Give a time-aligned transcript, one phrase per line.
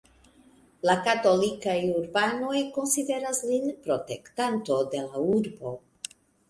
[0.89, 5.81] La katolikaj urbanoj konsideras lin protektanto de la urbo.